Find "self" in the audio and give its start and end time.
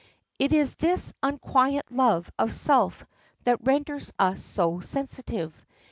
2.55-3.05